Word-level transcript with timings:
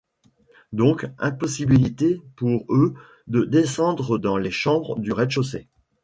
Donc, 0.73 1.05
impossibilité 1.19 2.23
pour 2.35 2.65
eux 2.73 2.95
de 3.27 3.43
descendre 3.45 4.17
dans 4.17 4.35
les 4.37 4.49
chambres 4.49 4.97
du 4.97 5.11
rez-de-chaussée. 5.11 5.67